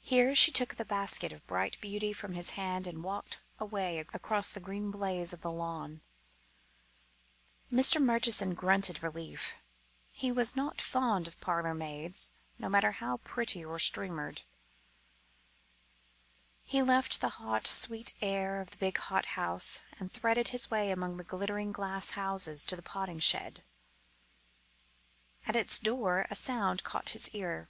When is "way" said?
20.70-20.90